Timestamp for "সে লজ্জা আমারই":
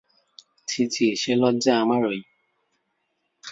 1.15-2.19